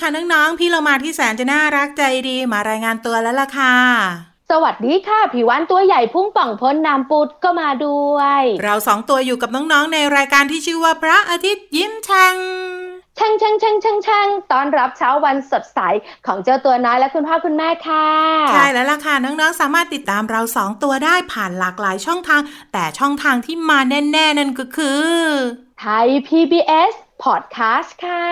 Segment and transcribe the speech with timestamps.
[0.00, 3.76] ค่ะน้องๆ พี่เรามาที่แสนจะน่ารักใจดีมารายงานตัวแล้วล่ะค่ะ
[4.50, 12.36] สวัสดีค่ะผิววันตัวใหญ่พุ่งป่องพ้นน้ำปุดก็มาด้วย เราสองตัวอยู่กับน้องๆ ในรายการที่ชื่อว่าพระอาทิตย์ยิ้มช่าง
[13.18, 15.78] ช่างช่างช่างช่างช่างตอนรับเช้าวันสดใส
[16.26, 18.08] ของเจ้าตัวน้อยและคุณพ่อคุณแม่ค่ะ
[18.52, 22.40] ใช่แล้วล่ะค่ะ น้องๆ สามารถติดตามเราสองตัวได้ผ่านหลากหลายช่องทาง
[22.72, 25.04] แต่ช่องทางที่มาแน่ ๆ นั่นก็คือ
[25.80, 28.28] ไทย PBS พอดแคสต์ค่ะ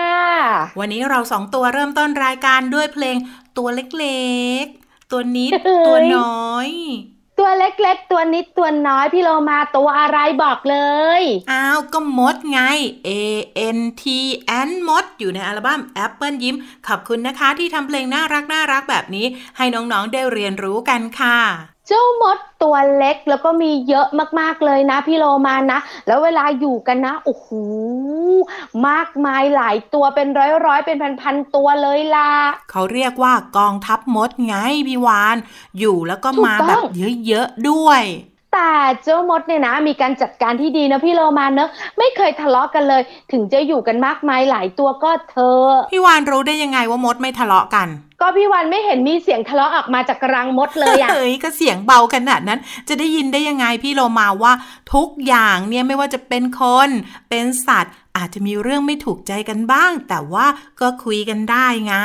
[0.79, 3.15] วันนี้เราสองตัวเริ่มต้นรายการด้วยเพลง
[3.57, 4.27] ตัวเล็
[4.61, 5.51] กๆ ตัวนิด
[5.87, 6.69] ตัวน้อย
[7.39, 10.77] ตัวเล็กๆ ตัวนิดตัวน้อยพี่โลมาตัวอะไรบอกเล
[11.19, 11.21] ย
[11.51, 12.59] อ้าว ก็มดไง
[13.07, 13.09] A
[13.77, 14.03] N T
[14.67, 16.55] N มด อยู่ในอัลบั้ม Apple ยิ้ม
[16.87, 19.25] ขอบคุณนะคะที่ทำเพลงน่ารักน่ารักแบบนี้
[19.57, 24.07] ให้น้องๆได้เรียนรู้กันค่ะ เจ้ามดตัวเล็กแล้วก็มีเยอะ
[24.39, 27.47] มากๆเลยนะพี่โลมานะ แล้วเวลาอยู่กันนะโอ้โห
[28.87, 30.27] มากมายหลายตัวเป็น
[30.65, 32.31] ร้อยๆ เป็นพันๆตัวเลยล่ะ
[32.71, 34.55] เขาเรียกว่ากองทัพมดไง
[34.87, 35.37] พี่วาน
[35.79, 36.83] อยู่แล้วก็มาแบบ
[37.27, 38.03] เยอะๆด้วย
[38.53, 38.71] แต่
[39.03, 47.87] เจ้ามดเนี่ยนะมีการจัดการที่ดีนะพี่โลมาเนอะไม่เคยทะเลาะกันเลย ถึงจะอยู่กันมากมายหลายตัวก็เธอ พี่วานรู้ได้ยังไงว่ามดไม่ทะเลาะกัน
[48.21, 54.53] ก็พี่วานไม่เห็นมีเสียงทะเลาะออกมาจากรังมดเลยอะเฮ้ยก็เสียงเบาขนาดนั้น จะได้ยินได้ยังไงพี่โลมาว่า
[54.93, 56.89] ทุกอย่างเนี่ยไม่ว่าจะเป็นคน
[57.29, 60.45] เป็นสัตว์ อาจจะมีเรื่องไม่ถูกใจกันบ้าง แต่ว่า
[60.81, 61.95] ก็คุยกันได้ไง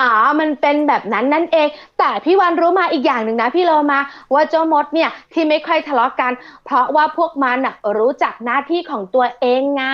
[0.00, 1.68] อ๋อ มันเป็นแบบนั้นนั่นเอง
[1.98, 4.00] แต่พี่วันรู้มาอีกอย่างหนึ่งนะพี่โลมา
[4.34, 6.32] ว่าเจ้ามดเนี่ยที่ไม่ค่อยทะเลาะกัน
[6.64, 9.84] เพราะว่าพวกมันอะรู้จักหน้าที่ของตัวเองไง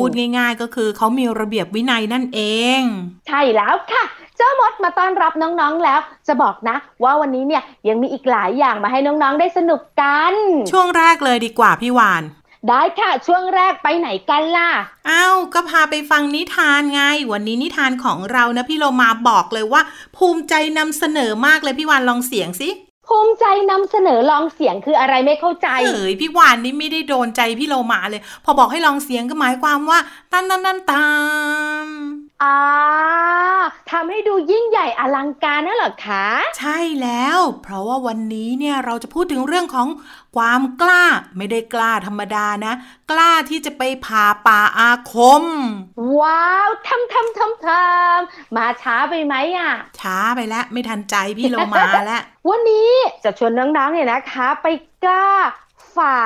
[0.00, 2.40] พูดง่ายๆก็คือเขามีระเบียบวินัยนั่นเอ
[2.78, 2.80] ง
[3.26, 4.04] ใช่แล้วค่ะ
[4.36, 10.34] เจ้ามดมาต้อนรับน้องๆแล้ว จะบอกนะ ว่าวันนี้เนี่ยยังมีอีกหลายอย่างมาให้น้องๆได้สนุกกัน
[10.72, 12.22] ช่วงแรกเลยดีกว่าพี่วาน
[12.68, 14.70] ได้ค่ะ ช่วงแรกไปไหนกันล่ะ
[15.10, 17.02] อ้าว ก็พาไปฟังนิทานไง
[17.32, 19.82] วันนี้นิทานของเรานะพี่โลมาบอกเลยว่า
[20.16, 22.68] ภูมิใจนำเสนอมากเลยพี่วานลองเสียงสิ
[23.08, 29.98] ภูมิใจนำเสนอลองเสียงคืออะไรไม่เข้าใจเอ้ยพี่วานนี่ไม่ได้โดนใจพี่โลมาเลย พอบอกให้ลองเสียงก็หมายความว่า
[30.32, 31.06] ตันตันตันตั
[31.86, 31.88] น
[32.42, 32.58] อ่า
[33.90, 36.26] ทำให้ดูยิ่งใหญ่อลังการนั่นเหรอคะ
[36.58, 39.88] ใช่แล้ว เพราะว่าวันนี้เนี่ยเราจะพูดถึงเรื่องของ
[40.36, 41.04] ความกล้า
[41.36, 42.72] ไม่ได้กล้าธรรมดานะ
[43.10, 45.44] กล้าที่จะไปผ่าป่าอาคม
[46.20, 52.92] ว้าวทำทำทำทำมาช้าไปไหมอะ ช้าไปแล้วไม่ทันใจพี่โลมาแล้ว วันนี้
[53.24, 54.66] จะชวนน้องๆเนี่ยนะคะ ไป
[55.04, 55.28] กล้า
[55.96, 56.16] ฝ่า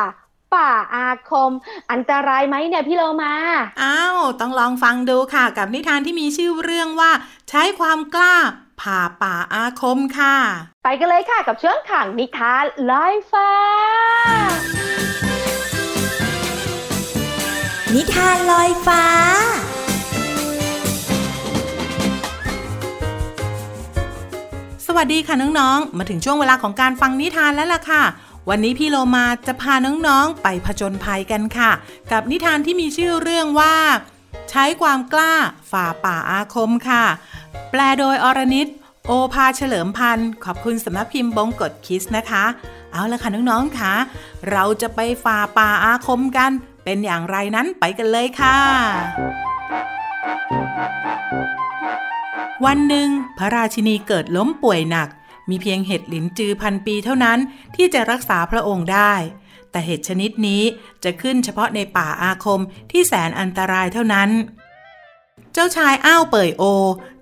[0.55, 1.53] ป่าอาคม
[1.91, 3.35] อันตรายไหมเนี่ยพี่โลมา
[3.83, 7.11] อ้าว ต้องลองฟังดูค่ะ กับนิทานที่มีชื่อเรื่องว่า
[7.51, 8.37] ใช้ความกล้า
[8.81, 10.37] ผ่าป่าอาคมค่ะ
[10.85, 13.51] ไปกันเลยค่ะกับเชื่องขังนิทานลอยฟ้า
[17.95, 19.05] นิทานลอยฟ้า
[24.87, 28.03] สวัสดีค่ะน้องๆ มาถึงช่วงเวลาของการฟังนิทานแล้วล่ะค่ะ
[28.51, 31.71] วันนี้พี่โลมาจะพาน้องๆไปผจญภัยกันค่ะ
[32.13, 33.77] กับนิทานที่มีชื่อเรื่องว่า
[34.51, 35.35] ใช้ความกล้า
[35.71, 37.05] ฝ่าป่าอาคมค่ะ
[37.71, 38.69] แปลโดยอรนิต
[39.07, 42.45] โอภาเฉลิมพันธ์ขอบคุณสำนักพิมพ์บงกฎคิสนะคะ
[42.93, 43.93] เอาละค่ะน้องๆค่ะ
[44.51, 46.51] เราจะไปฝ่าป่าอาคมกัน
[46.85, 48.59] เป็นอย่างไรนั้นไปกันเลยค่ะ
[52.65, 53.09] วันหนึ่ง
[53.39, 55.09] พระราชินีเกิดล้มป่วยหนัก
[55.49, 57.39] มีเพียงเห็ดหลินจือพันปีเท่านั้น
[57.77, 59.15] ที่จะรักษาพระองค์ได้
[59.71, 60.63] แต่เห็ดชนิดนี้
[61.05, 62.61] จะขึ้นเฉพาะในป่าอาคม
[62.91, 64.31] ที่แสนอันตรายเท่านั้น
[65.53, 66.63] เจ้าชายอ้าวเป่ยโอ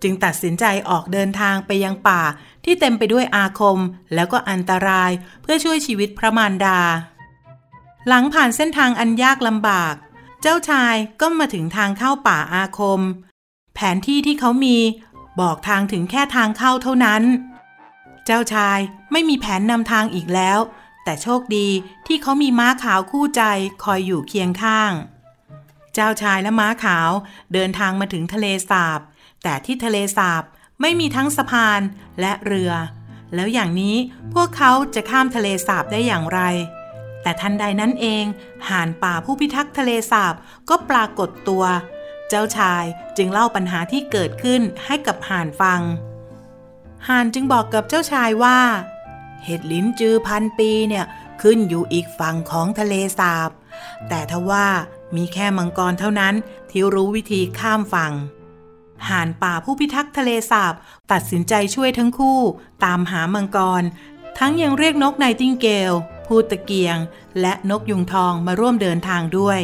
[0.03, 2.23] จึงตัดสินใจออกเดินทางไปยังป่า
[2.65, 3.79] ที่เต็มไปด้วยอาคม
[4.15, 5.11] แล้วก็อันตราย
[5.43, 6.81] เพื่อช่วยชีวิตพระมารดา
[8.09, 9.95] หลังผ่านเส้นทางอันยากลำบาก
[10.43, 13.01] เจ้าชายก็มาถึงทางเข้าป่าอาคม
[13.75, 14.77] แผนที่ที่เขามี
[15.41, 17.23] บอกทางถึงแค่ทางเข้าเท่านั้น
[18.27, 18.79] เจ้าชาย
[19.13, 20.59] ไม่มีแผนนำทางอีกแล้ว
[21.05, 21.69] แต่โชคดี
[22.07, 23.43] ที่เขามีม้าขาวคู่ใจ
[23.85, 24.93] คอยอยู่เคียงข้าง
[25.95, 27.11] เจ้าชายและม้าขาว
[27.53, 29.01] เดินทางมาถึงทะเลสาบ
[29.43, 30.43] แต่ที่ทะเลสาบ
[30.81, 31.81] ไม่มีทั้งสะพาน
[32.21, 32.73] และเรือ
[33.35, 33.97] แล้วอย่างนี้
[34.35, 36.41] พวกเขาจะข้ามทะเลสาบได้อย่างไร
[37.23, 38.25] แต่ทันใดนั้นเอง
[38.69, 40.35] ห่านป่าผู้พิทักษ์ทะเลสาบ
[40.69, 41.65] ก็ปรากฏตัว
[42.29, 42.85] เจ้าชาย
[43.17, 45.81] จึงเล่าปัญหาที่เกิดขึ้นให้กับห่านฟัง
[47.09, 48.59] ห่านจึงบอกกับเจ้าชายว่า
[49.45, 51.05] เห็ดลิ้นจือพันปีเนี่ย
[51.43, 53.51] ขึ้นอยู่อีกฝั่งของทะเลสาบ
[54.09, 54.67] แต่ทว่า
[55.17, 56.35] มีแค่มังกรเท่านั้น
[56.71, 58.13] ที่รู้วิธีข้ามฝั่ง
[59.09, 60.75] ห่านป่าผู้พิทักษ์ทะเลสาบ
[61.13, 62.41] ตัดสินใจช่วยทั้งคู่
[62.85, 63.83] ตามหามังกร
[64.39, 65.93] ทั้งยังเรียกนกไนติงเกล
[66.27, 66.99] พูดตะเกียง
[67.41, 69.61] และนกยุงทองมาร่วมเดินทางด้วย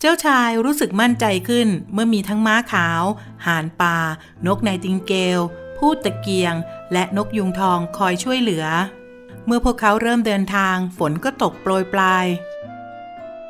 [0.00, 3.02] เจ้าชายรู้สึกมั่นใจขึ้นเมื่อมีทั้งม้าขาว
[3.46, 3.96] ห่านป่า
[4.46, 5.40] นกไนติงเกล
[5.78, 6.54] พูดตะเกียง
[6.92, 8.66] และนกยุงทองคอยช่วยเหลือ
[9.46, 12.26] เมื่อพวกเขาเริ่มเดินทางฝนก็ตกโปรยปลาย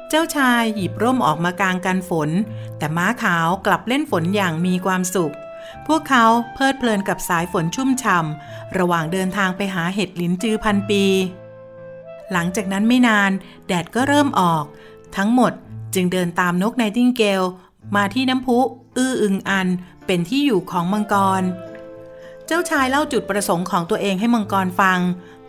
[0.09, 2.31] เจ้าชายหยิบร่มออกมากางกันฝน
[2.79, 5.35] แต่ม้าขาวกลับเล่นฝนอย่างมีความสุข
[5.87, 11.05] พวกเขาเพลิดเพลินกับสายฝนชุ่มฉ่ำระหว่างเดินทางไปหาเห็ดลิ้นจือพันปี
[12.33, 13.31] หลังจากนั้นไม่นาน
[13.67, 14.65] แดดก็เริ่มออก
[15.17, 15.53] ทั้งหมด
[15.95, 17.43] จึงเดินตามนกไนติงเกล
[17.97, 18.59] มาที่น้ำพุ
[18.97, 19.69] อื้ออึงอัน
[20.07, 21.43] เป็นที่อยู่ของมังกร
[22.47, 25.01] เจ้าชายเล่าจุดประสงค์ของตัวเองให้มังกรฟัง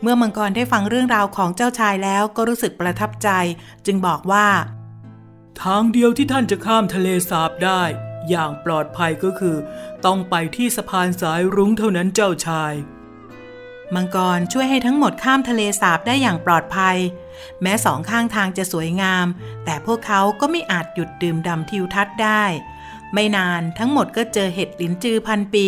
[0.02, 3.30] เมื่อมังกรได้ฟังเรื่องราวของเจ้าชายแล้วก็รู้สึกประทับใจ
[3.86, 4.48] จึงบอกว่า
[5.62, 7.82] ทางเดียวที่ท่านจะข้ามทะเลสาบได้
[8.30, 9.58] อย่างปลอดภัยก็คือ
[10.06, 12.74] ต้องไปที่สะพานสายรุ้งเท่านั้นเจ้าชาย
[13.96, 16.98] มังกรช่วยให้ทั้งหมดข้ามทะเลสาบได้อย่างปลอดภัย
[17.62, 19.28] แม้สองข้างทางจะสวยงาม
[19.66, 22.44] แต่พวกเขาก็ไม่อาจหยุดดื่มด่ำทิวทัศน์ได้
[23.14, 25.68] ไม่นานทั้งหมดก็เจอเห็ดลิ้นจือพันปี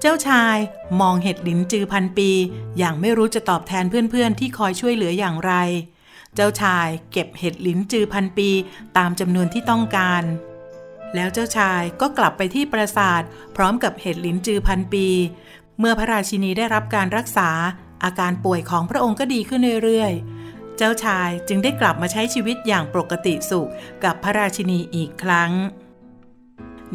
[0.00, 0.56] เจ้าชาย
[1.00, 2.30] มองเห็ดหลินจือพันปี
[2.78, 5.52] อย่างไม่รู้จะตอบแทนเพื่อนๆ ที่คอยช่วยเหลืออย่างไร
[6.34, 8.50] เจ้าชายเก็บเห็ดหลินจือพันปี
[8.96, 10.22] ตามจำนวนที่ต้องการ
[11.14, 13.22] แล้วเจ้าชายก็กลับไปที่ปราสาท
[13.56, 15.06] พร้อมกับเห็ดหลินจือพันปี
[15.78, 17.50] เมื่อพระราชินีได้รับการรักษา
[18.04, 23.70] อาการป่วยของพระองค์ก็ดีขึ้นเรื่อยๆ เจ้าชายจึงได้กลับมาใช้ชีวิตอย่างปกติสุข
[24.04, 25.52] กับพระราชินีอีกครั้ง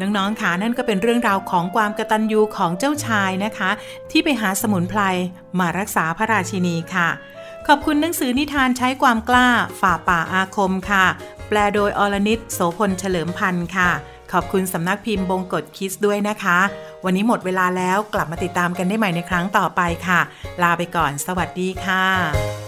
[0.00, 3.70] น้องๆค่ะนั่นก็เป็นเรื่องราวของความกระตัญญูของเจ้าชายนะคะ
[4.10, 5.00] ที่ไปหาสมุนไพร
[5.58, 7.08] มารักษาพระราชินีค่ะ
[7.66, 9.48] ขอบคุณหนังสือนิทานใช้ความกล้า
[9.80, 11.04] ฝ่าป่าอาคมค่ะ
[11.48, 13.90] แปลโดยอรนิตโสพลเฉลิมพันธ์ค่ะ
[14.32, 16.58] ขอบคุณสำนักพิมพ์บงกฎคิสด้วยนะคะ
[17.04, 20.20] วันนี้หมดเวลาแล้วกลับมาติดตามกันได้ใหม่ในครั้งต่อไปค่ะ
[20.62, 22.65] ลาไปก่อน สวัสดีค่ะ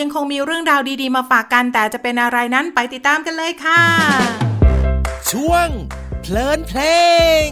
[0.00, 3.82] ยังคงมีเรื่องราวดีๆ มาฝากกัน แต่จะเป็นอะไรนั้นไปติดตามกันเลยค่ะ
[5.30, 5.68] ช่วง
[6.20, 6.80] เพลินเพล
[7.46, 7.48] ง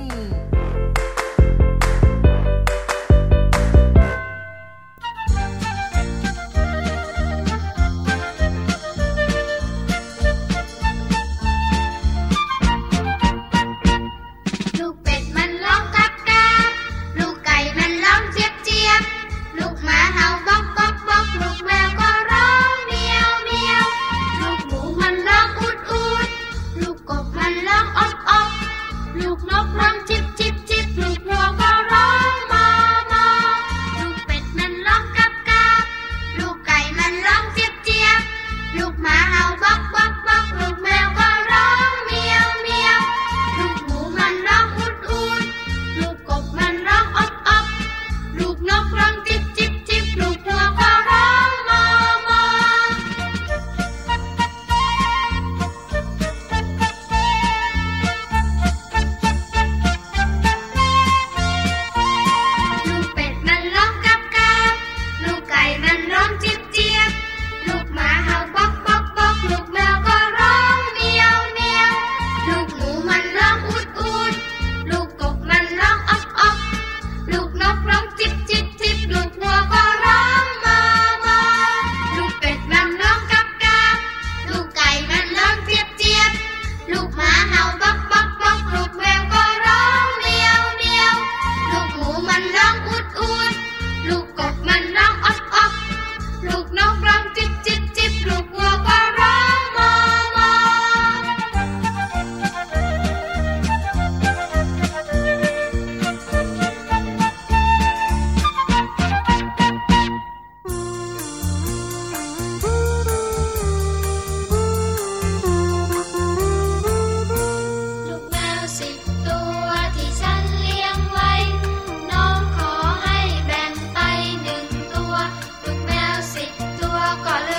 [127.24, 127.53] color.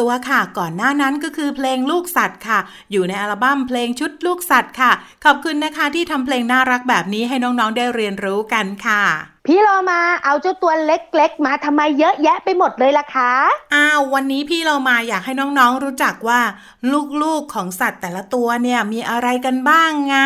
[0.00, 2.58] ตัวค่ะ ก่อนหน้านั้นก็คือเพลงลูกสัตว์ค่ะ
[2.92, 4.92] อยู่ในอัลบั้มเพลงชุดลูกสัตว์ค่ะ
[5.24, 9.02] ขอบคุณนะคะที่ทำเพลงน่ารักแบบนี้ให้น้องๆได้เรียนรู้กันค่ะ
[9.46, 13.32] พี่โลมาเอาเจ้าตัวเล็กๆ มาทำไมเยอะแยะไปหมดเลยล่ะคะ
[13.74, 16.40] อ้าววันนี้พี่โลมาอยากให้น้องๆรู้จักว่า
[17.22, 20.16] ลูกๆของสัตว์แต่ละตัวเนี่ยมีอะไรกันบ้างไง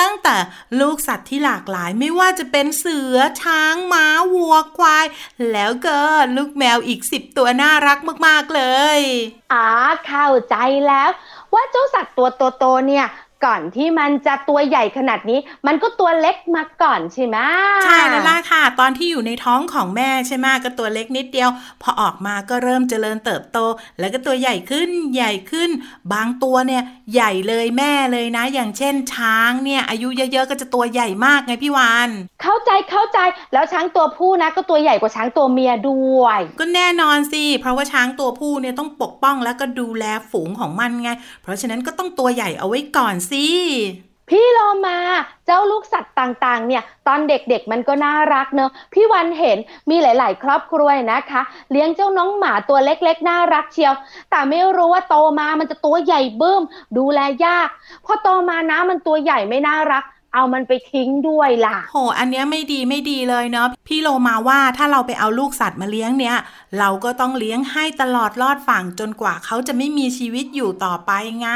[0.00, 0.34] ตั้งแต่
[0.80, 5.06] ลูกสัตว์ที่หลากหลายไม่ว่าจะเป็นเสือช้างม้าวัวควาย
[5.52, 5.98] แล้วก็
[6.36, 8.62] ลูกแมวอีกสิบตัวน่ารักมากๆเล
[8.98, 9.00] ย
[9.52, 9.68] อ๋อ
[10.06, 11.10] เข้าใจแล้ว
[11.54, 12.28] ว่าเจ้าสัตว์ตัว
[12.58, 13.06] โตๆเนี่ย
[13.44, 17.36] ก่อนที่มันจะตัวใหญ่ขนาดนี้ มันก็ตัวเล็กมาก่อนใช่ไหม
[17.84, 21.50] ใช่แล้วล่ะค่ะ ตอนที่อยู่ในท้องของแม่ใช่ไหมก็ตัวเล็กนิดเดียว
[21.82, 23.58] พอออกมาก็เริ่มเจริญเติบโต
[23.98, 25.70] แล้วก็ตัวใหญ่ขึ้นใหญ่ขึ้น
[26.12, 26.82] บางตัวเนี่ย
[27.14, 32.10] ใหญ่เลยแม่เลยนะ อย่างเช่นช้างเนี่ยอายุเยอะๆก็จะตัวใหญ่มากไงพี่วาน
[32.42, 33.18] เข้าใจเข้าใจ
[33.52, 41.10] แล้วช้างตัวผู้นะ ก็ตัวใหญ่กว่าช้างตัวเมียด้วย ก็แน่นอนสิเพราะว่าช้างตัวผู้เนี่ยต้องปกป้องแล้วก็ดูแลฝูงของมันไง
[41.42, 43.46] เพราะฉะนั้นก็ต้องตัวใหญ่เอาไว้ก่อนสิ
[44.30, 44.98] พี่โลมา
[45.46, 49.58] เจ้าลูกสัตว์ต่างๆ เนี่ย ตอนเด็กๆมันก็น่ารักเนอะพี่วันเห็น
[49.90, 53.94] มีหลาย ๆ ครอบครัวนะคะ เลี้ยงเจ้าน้องหมาตัวเล็กๆ น่ารักเชียว
[54.30, 56.62] แต่ไม่รู้ว่าโตมามันจะตัวใหญ่เบิ่ม
[56.98, 57.68] ดูแลยาก
[58.04, 60.04] พอโตมานะมันตัวใหญ่ไม่น่ารัก
[60.34, 66.36] เอามันไปทิ้งด้วยล่ะ โห อันเนี้ยไม่ดีไม่ดีเลยเนาะ พี่โลมาว่าถ้าเราไปเอาลูกสัตว์มาเลี้ยงเนี้ย
[66.78, 71.50] เราก็ต้องเลี้ยงให้ตลอดรอดฝั่งจนกว่าเขาจะไม่มีชีวิตอยู่ต่อไปไง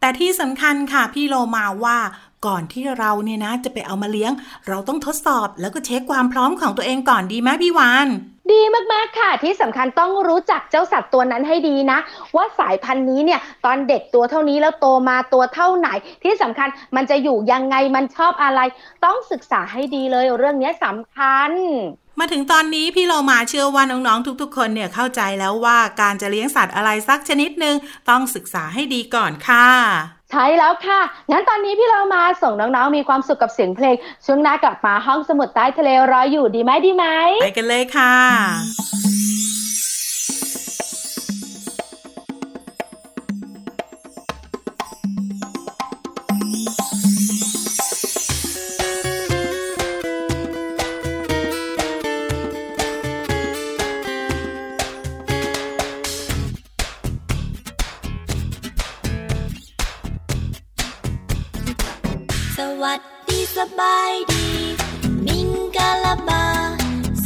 [0.00, 1.98] แต่ที่สำคัญค่ะพี่โลมาว่า
[2.46, 4.32] ก่อนที่เราเนี่ยนะจะไปเอามาเลี้ยง
[4.68, 8.08] เราต้องทดสอบแล้วก็เช็คความพร้อมของตัวเองก่อนดีไหมพี่วาน
[8.52, 11.98] ดีมาก ๆ ค่ะ ที่สำคัญต้องรู้จักเจ้าสัตว์ตัวนั้นให้ดีนะ
[12.36, 15.88] ว่าสายพันธุ์นี้เนี่ย ตอนเด็กตัวเท่านี้แล้วโตมาตัวเท่าไหน
[16.22, 18.60] ที่สำคัญมันจะอยู่ยังไงมันชอบอะไร
[19.04, 21.50] ต้องศึกษาให้ดีเลยเรื่องนี้สำคัญ
[22.20, 27.76] มาถึงตอนนี้พี่โลมาเชื่อว่าน้อง ๆ ทุก ๆ คนเนี่ยเข้าใจแล้วว่าการจะเลี้ยงสัตว์อะไรสักชนิดหนึ่ง
[28.10, 29.68] ต้องศึกษาให้ดีก่อนค่ะ
[30.32, 33.96] ใช่แล้วค่ะ งั้นตอนนี้พี่เรามาส่งน้องๆ มีความสุขกับเสียงเพลง
[34.26, 37.04] ช่วงหน้ากลับมาห้องสมุดใต้ทะเลรออยู่ดีไหมดีไหม
[37.42, 39.11] ไปกันเลยค่ะ
[63.78, 64.48] บายดี
[65.26, 66.44] มิงกาลาบา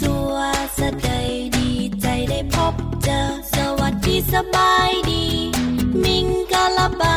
[0.00, 0.36] สัว
[0.78, 2.74] สะเดยดีใจได้พบ
[3.04, 3.20] เจอ
[3.54, 5.24] สวัสดีสบายดี
[6.04, 7.16] มิงกาลาบา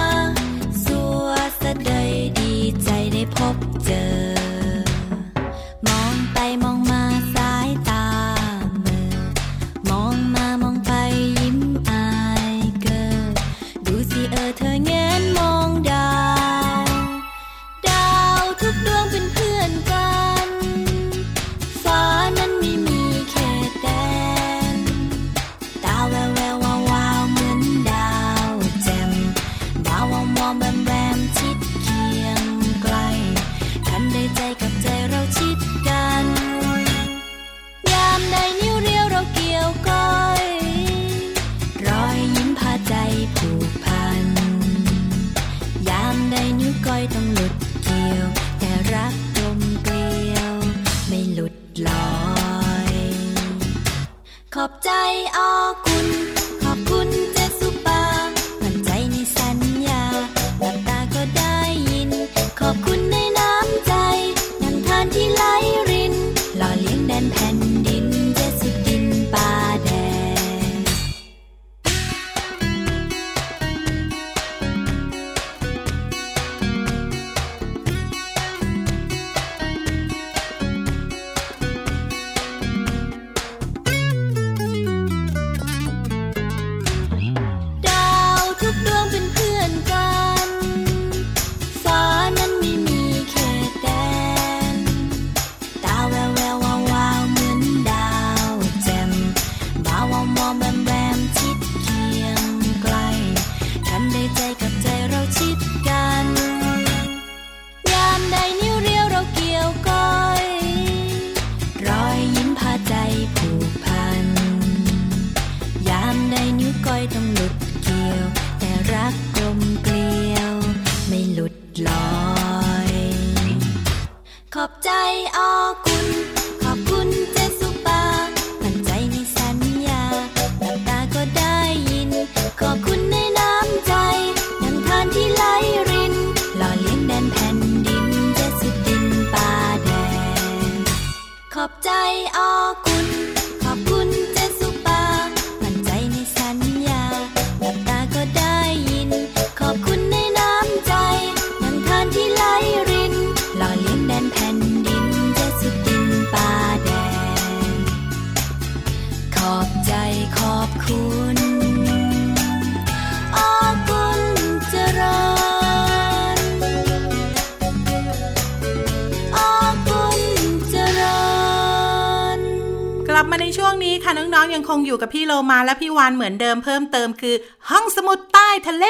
[173.58, 177.36] ช่วงนี้ค่ะน้องๆยังคงอยู่กับพี่โลมาและพี่วานเหมือนเดิมเพิ่มเติมคือ
[177.70, 178.86] ห้องสมุดใต้ทะเล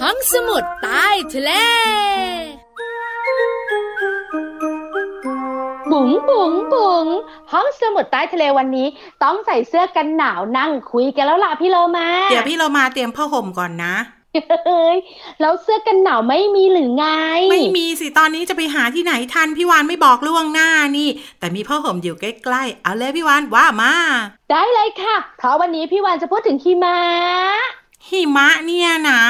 [0.00, 1.50] ห้องสมุดใต้ทะเล
[5.92, 7.06] บุ๋งบุ๋งบุ๋ง
[7.52, 8.86] ห้องสมุดใต้ทะเลวันนี้
[9.22, 13.94] ต้องใส่เสื้อกันหนาวนั่งคุยกันแล้วล่ะพี่โลมา เดี๋ยวพี่โลมาเตรียมผ้าห่มก่อนนะ
[14.66, 14.96] เฮ้ย
[15.40, 17.06] แล้วเสื้อกันหนาวไม่มีหรือไง
[17.50, 23.92] ไม่มีสิตอนนี้จะไปหาที่ไหนทันพี่วานไม่บอกล่วงหน้านี่ แต่มีผ้าห่มอยู่ใกล้ๆ เอาเลยพี่วานว่ามา
[24.50, 26.98] ได้เลยค่ะ เพราะวันนี้พี่วานจะพูดถึงหิมะ
[28.08, 29.20] หิมะเนี่ยนะ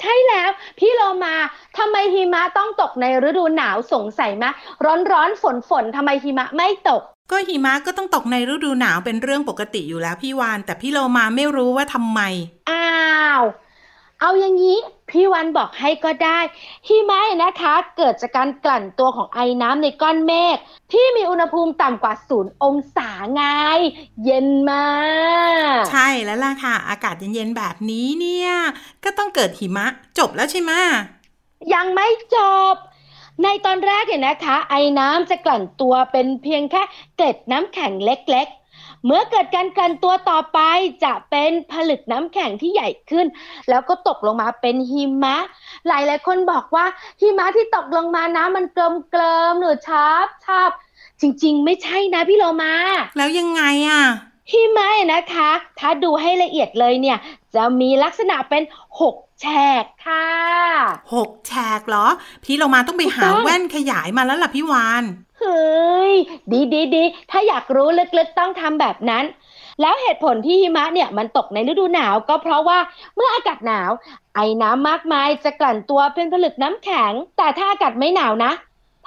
[0.00, 1.34] ใช่แล้วพี่โลมา
[1.78, 4.50] ทำไมหิมะต้องตกในฤดูหนาวสงสัยมะ
[4.84, 12.20] ร้อนร้อนฝนฝนทำไมหิมะไม่ตก ก็หิมะก็ต้องตกในฤดูหนาวเป็นเรื่องปกติอยู่แล้วพี่วาน แต่พี่โลมาไม่รู้ว่าทำไม
[12.70, 12.86] อ้า
[13.40, 13.42] ว
[14.20, 14.78] เอาอย่างนี้
[15.10, 16.38] พี่วันบอกให้ก็ได้
[16.88, 20.56] หิมะนะคะ เกิดจากการกลั่นตัวของไอ้น้ำในก้อนเมฆ
[20.92, 23.42] ที่มีอุณหภูมิต่ำกว่าศูนย์องศาไง
[24.24, 24.90] เย็นมา
[25.78, 28.50] ก ใช่แล้วล่ะค่ะ อากาศเย็นๆแบบนี้เนี่ย
[29.04, 29.86] ก็ต้องเกิดหิมะ
[30.18, 30.72] จบแล้วใช่ไหม
[31.74, 32.38] ยังไม่จ
[32.72, 32.74] บ
[33.42, 36.82] ในตอนแรกเนี่ยนะคะ ไอ้น้ำจะกลั่นตัวเป็นเพียงแค่
[37.16, 38.57] เกล็ดน้ำแข็งเล็กๆ
[39.04, 40.58] เมื่อเกิดการกันตัวต่อไป
[41.04, 43.26] จะเป็นผลึกน้ำแข็งที่ใหญ่ขึ้น
[43.68, 45.36] แล้วก็ตกลงมาเป็นหิมะ
[45.88, 46.84] หลายหลายคนบอกว่า
[47.20, 50.70] หิมะที่ตกลงมาน้ำมันเกลิมเกลิมหรือชาบชาบ
[51.20, 52.74] จริง ๆ ไม่ใช่นะพี่โลมา
[53.16, 54.02] แล้วยังไงอะ
[54.52, 57.18] หิมะเนี่ยนะคะ ถ้าดูให้ละเอียดเลยเนี่ย
[57.54, 58.62] จะมีลักษณะเป็น
[59.00, 59.46] หกแฉ
[59.82, 60.28] กค่ะ
[61.14, 62.06] หกแฉกเหรอ
[62.44, 65.04] พี่เรามาต้องไปหาถูกต้องแว่นขยายมาแล้วล่ะพี่วาน
[65.38, 66.12] เฮ้ย
[66.52, 69.24] ดีดีดีถ้าอยากรู้ลึกๆต้องทำแบบนั้น
[69.80, 72.78] แล้วเหตุผลที่หิมะเนี่ยมันตกในฤดูหนาวก็เพราะว่า
[73.16, 73.90] เมื่ออากาศหนาว
[74.34, 78.52] ไอ้น้ำมากมายจะกลั่นตัวเป็นผลึกน้ำแข็ง แต่ถ้าอากาศไม่หนาวนะ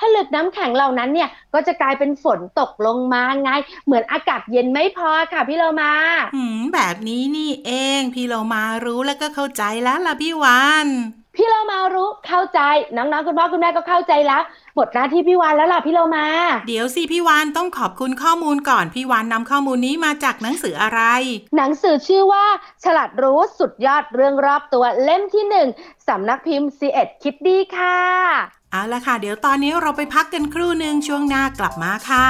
[0.02, 3.50] ผลึกน้ำแข็งเหล่านั้นเนี่ยก็จะกลายเป็นฝนตกลงมาไง
[3.86, 5.92] เหมือนอากาศเย็นไม่พอค่ะพี่เรามา
[6.36, 10.90] หืมแบบนี้นี่เอง พี่เรามารู้แล้วก็เข้าใจแล้วล่ะพี่วาน
[11.38, 12.60] พี่เรามารู้เข้าใจ
[12.96, 14.42] น้องๆคุณพ่อคุณแม่ก็เข้าใจแล้ว
[14.76, 16.26] หมดหน้าที่พี่วานแล้วล่ะพี่เรามา
[16.68, 21.02] เดี๋ยวสิพี่วานต้องขอบคุณข้อมูลก่อนพี่วานนำข้อมูลนี้มาจากหนังสืออะไร
[21.58, 22.46] หนังสือชื่อว่า
[22.84, 25.68] ฉลาดรู้สุดยอดเรื่องรอบตัวเล่มที่หนึ่ง
[26.08, 32.30] สำนักพิมพ์ c ีเอ็ดคิดดีค่ะ เอาละค่ะ เดี๋ยวตอนนี้เราไปพักกันครู่หนึ่งช่วงหน้ากลับมาค่ะ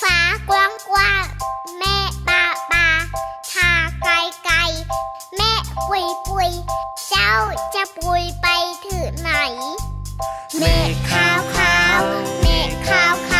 [0.00, 0.18] ฟ้า
[0.50, 1.24] กว้างกว้าง
[1.78, 1.96] แม่
[2.28, 2.86] ปาปา
[3.52, 3.70] ทา
[4.02, 4.12] ไกล
[4.44, 4.56] ไกล
[5.36, 5.52] แม่
[5.88, 6.50] ปุยปุย
[7.08, 7.32] เจ้า
[7.74, 8.46] จะปุยไป
[8.86, 9.30] ถึงไหน
[10.58, 12.00] เมฆขาวขาว
[12.40, 13.39] เมฆขาวขา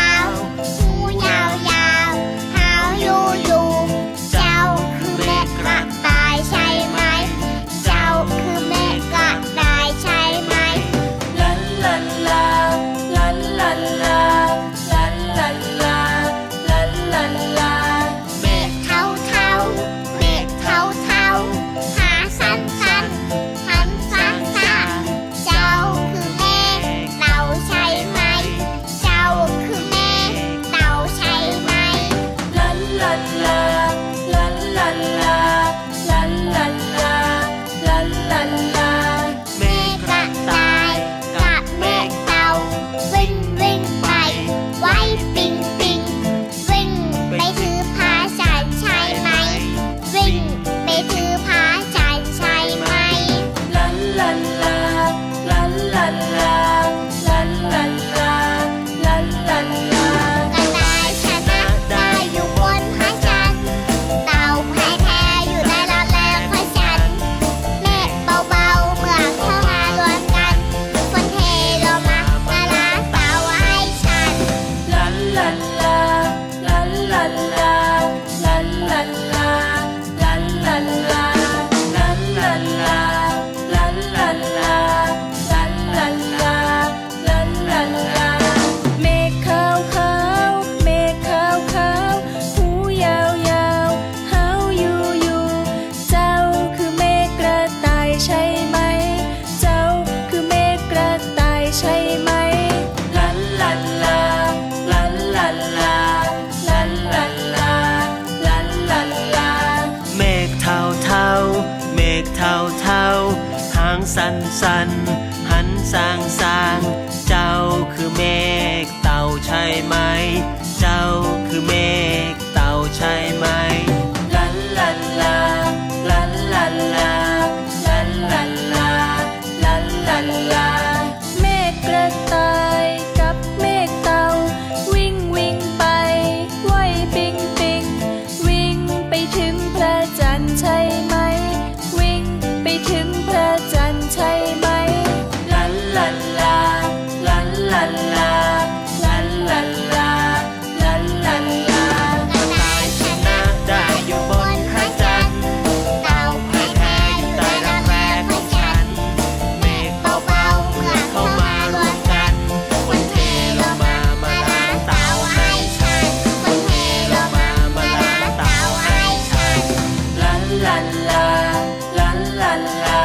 [172.63, 173.00] la la.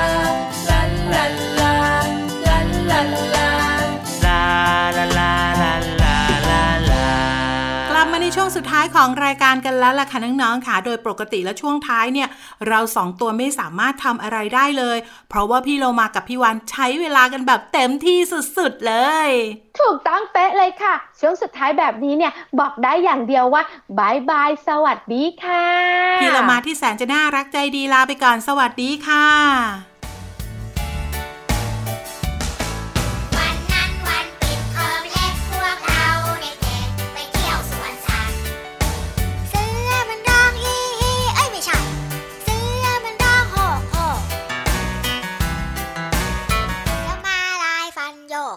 [8.87, 12.29] ายของรายการกันแล้วล่ะค่ะน้องๆค่ะ โดยปกติและช่วงท้ายเนี่ย
[12.69, 18.19] เราสองตัวไม่สามารถทำอะไรได้เลย เพราะว่าพี่โลมากับพี่วันใช้เวลากันแบบเต็มที่
[18.59, 18.95] สุดๆเล
[19.27, 19.29] ย
[19.81, 23.63] ถูกต้องเป๊ะเลยค่ะ ช่วงสุดท้ายแบบนี้เนี่ยบอกได้อย่างเดียวว่า
[23.99, 25.67] บายบายสวัสดีค่ะ
[26.23, 29.96] พี่โลมาที่แสนจะน่ารักใจดีลาไปก่อนสวัสดีค่ะ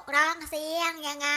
[0.01, 1.27] กร้องเสียงยังไง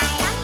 [0.00, 0.43] Bye.